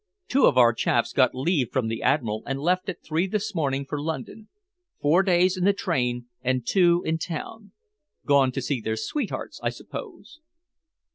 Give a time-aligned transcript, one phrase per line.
[0.27, 3.85] Two of our chaps got leave from the Admiral and left at three this morning
[3.85, 4.49] for London
[4.99, 7.71] four days in the train and two in town!
[8.25, 10.39] Gone to see their sweethearts, I suppose."